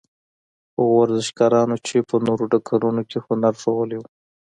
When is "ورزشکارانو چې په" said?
1.01-2.15